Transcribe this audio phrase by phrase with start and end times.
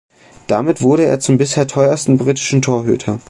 [0.47, 3.19] Damit wurde er zum bisher teuersten britischen Torhüter.